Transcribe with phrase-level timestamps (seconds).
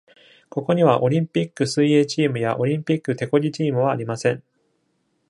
[0.49, 4.43] ここには、オリンピック水泳チームやオリンピック手漕ぎチームはありません。